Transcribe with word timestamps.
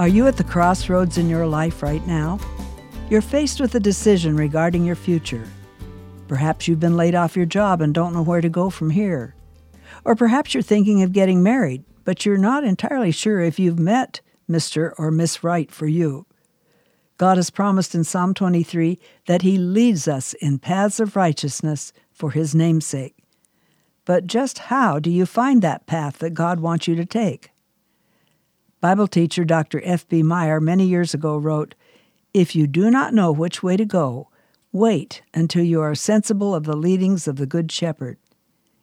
Are 0.00 0.08
you 0.08 0.26
at 0.26 0.38
the 0.38 0.44
crossroads 0.44 1.18
in 1.18 1.28
your 1.28 1.46
life 1.46 1.82
right 1.82 2.06
now? 2.06 2.40
You're 3.10 3.20
faced 3.20 3.60
with 3.60 3.74
a 3.74 3.80
decision 3.80 4.34
regarding 4.34 4.82
your 4.82 4.96
future. 4.96 5.46
Perhaps 6.26 6.66
you've 6.66 6.80
been 6.80 6.96
laid 6.96 7.14
off 7.14 7.36
your 7.36 7.44
job 7.44 7.82
and 7.82 7.92
don't 7.92 8.14
know 8.14 8.22
where 8.22 8.40
to 8.40 8.48
go 8.48 8.70
from 8.70 8.88
here. 8.88 9.34
Or 10.06 10.16
perhaps 10.16 10.54
you're 10.54 10.62
thinking 10.62 11.02
of 11.02 11.12
getting 11.12 11.42
married, 11.42 11.84
but 12.06 12.24
you're 12.24 12.38
not 12.38 12.64
entirely 12.64 13.10
sure 13.10 13.40
if 13.40 13.58
you've 13.58 13.78
met 13.78 14.22
Mr. 14.48 14.94
or 14.96 15.10
Miss 15.10 15.44
Right 15.44 15.70
for 15.70 15.86
you. 15.86 16.24
God 17.18 17.36
has 17.36 17.50
promised 17.50 17.94
in 17.94 18.02
Psalm 18.02 18.32
23 18.32 18.98
that 19.26 19.42
He 19.42 19.58
leads 19.58 20.08
us 20.08 20.32
in 20.32 20.60
paths 20.60 20.98
of 20.98 21.14
righteousness 21.14 21.92
for 22.10 22.30
His 22.30 22.54
namesake. 22.54 23.16
But 24.06 24.26
just 24.26 24.60
how 24.60 24.98
do 24.98 25.10
you 25.10 25.26
find 25.26 25.60
that 25.60 25.84
path 25.84 26.20
that 26.20 26.32
God 26.32 26.60
wants 26.60 26.88
you 26.88 26.94
to 26.94 27.04
take? 27.04 27.50
Bible 28.80 29.08
teacher 29.08 29.44
Dr. 29.44 29.82
F.B. 29.84 30.22
Meyer 30.22 30.58
many 30.58 30.86
years 30.86 31.12
ago 31.12 31.36
wrote, 31.36 31.74
If 32.32 32.56
you 32.56 32.66
do 32.66 32.90
not 32.90 33.12
know 33.12 33.30
which 33.30 33.62
way 33.62 33.76
to 33.76 33.84
go, 33.84 34.28
wait 34.72 35.20
until 35.34 35.62
you 35.62 35.82
are 35.82 35.94
sensible 35.94 36.54
of 36.54 36.64
the 36.64 36.76
leadings 36.76 37.28
of 37.28 37.36
the 37.36 37.44
Good 37.44 37.70
Shepherd. 37.70 38.16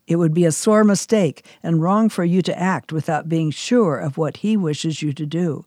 It 0.06 0.18
would 0.18 0.36
be 0.36 0.46
a 0.46 0.52
sore 0.52 0.84
mistake 0.84 1.44
and 1.64 1.82
wrong 1.82 2.10
for 2.10 2.24
you 2.24 2.44
to 2.44 2.60
act 2.60 2.92
without 2.94 3.28
being 3.28 3.50
sure 3.50 3.98
of 3.98 4.20
what 4.20 4.38
He 4.38 4.56
wishes 4.56 5.02
you 5.02 5.14
to 5.14 5.26
do. 5.26 5.66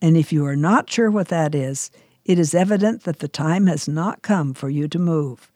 And 0.00 0.16
if 0.16 0.32
you 0.32 0.46
are 0.46 0.54
not 0.54 0.88
sure 0.88 1.10
what 1.10 1.28
that 1.28 1.52
is, 1.52 1.90
it 2.24 2.38
is 2.38 2.54
evident 2.54 3.02
that 3.02 3.18
the 3.18 3.26
time 3.26 3.66
has 3.66 3.88
not 3.88 4.22
come 4.22 4.54
for 4.54 4.70
you 4.70 4.86
to 4.86 4.98
move. 5.00 5.50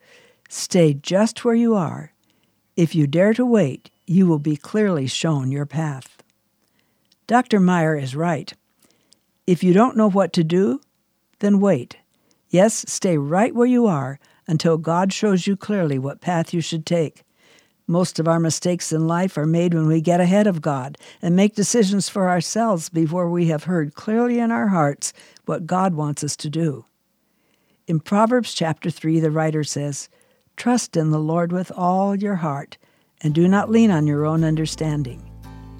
Stay 0.49 0.93
just 0.93 1.45
where 1.45 1.55
you 1.55 1.75
are. 1.75 2.11
If 2.75 2.93
you 2.93 3.07
dare 3.07 3.33
to 3.35 3.45
wait, 3.45 3.89
you 4.05 4.27
will 4.27 4.39
be 4.39 4.57
clearly 4.57 5.07
shown 5.07 5.49
your 5.49 5.65
path. 5.65 6.20
Dr. 7.31 7.61
Meyer 7.61 7.95
is 7.95 8.13
right. 8.13 8.53
If 9.47 9.63
you 9.63 9.71
don't 9.71 9.95
know 9.95 10.09
what 10.09 10.33
to 10.33 10.43
do, 10.43 10.81
then 11.39 11.61
wait. 11.61 11.95
Yes, 12.49 12.83
stay 12.89 13.17
right 13.17 13.55
where 13.55 13.65
you 13.65 13.87
are 13.87 14.19
until 14.47 14.77
God 14.77 15.13
shows 15.13 15.47
you 15.47 15.55
clearly 15.55 15.97
what 15.97 16.19
path 16.19 16.53
you 16.53 16.59
should 16.59 16.85
take. 16.85 17.23
Most 17.87 18.19
of 18.19 18.27
our 18.27 18.37
mistakes 18.37 18.91
in 18.91 19.07
life 19.07 19.37
are 19.37 19.45
made 19.45 19.73
when 19.73 19.87
we 19.87 20.01
get 20.01 20.19
ahead 20.19 20.45
of 20.45 20.61
God 20.61 20.97
and 21.21 21.33
make 21.33 21.55
decisions 21.55 22.09
for 22.09 22.27
ourselves 22.27 22.89
before 22.89 23.29
we 23.29 23.47
have 23.47 23.63
heard 23.63 23.95
clearly 23.95 24.37
in 24.37 24.51
our 24.51 24.67
hearts 24.67 25.13
what 25.45 25.65
God 25.65 25.93
wants 25.93 26.25
us 26.25 26.35
to 26.35 26.49
do. 26.49 26.83
In 27.87 28.01
Proverbs 28.01 28.53
chapter 28.53 28.89
3, 28.89 29.21
the 29.21 29.31
writer 29.31 29.63
says, 29.63 30.09
Trust 30.57 30.97
in 30.97 31.11
the 31.11 31.17
Lord 31.17 31.53
with 31.53 31.71
all 31.77 32.13
your 32.13 32.35
heart, 32.35 32.77
and 33.21 33.33
do 33.33 33.47
not 33.47 33.71
lean 33.71 33.89
on 33.89 34.05
your 34.05 34.25
own 34.25 34.43
understanding. 34.43 35.30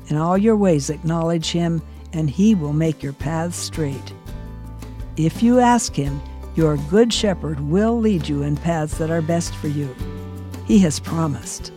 In 0.09 0.17
all 0.17 0.37
your 0.37 0.55
ways 0.55 0.89
acknowledge 0.89 1.51
him, 1.51 1.81
and 2.13 2.29
he 2.29 2.55
will 2.55 2.73
make 2.73 3.01
your 3.01 3.13
paths 3.13 3.57
straight. 3.57 4.13
If 5.17 5.41
you 5.43 5.59
ask 5.59 5.93
him, 5.93 6.21
your 6.55 6.77
good 6.89 7.13
shepherd 7.13 7.59
will 7.59 7.97
lead 7.97 8.27
you 8.27 8.43
in 8.43 8.57
paths 8.57 8.97
that 8.97 9.09
are 9.09 9.21
best 9.21 9.53
for 9.55 9.67
you. 9.67 9.95
He 10.65 10.79
has 10.79 10.99
promised. 10.99 11.71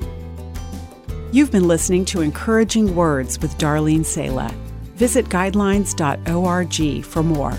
You've 1.33 1.53
been 1.53 1.69
listening 1.69 2.05
to 2.07 2.21
Encouraging 2.21 2.95
Words 2.95 3.41
with 3.41 3.57
Darlene 3.59 4.05
Sala. 4.05 4.53
Visit 4.95 5.27
guidelines.org 5.27 7.05
for 7.05 7.23
more. 7.23 7.55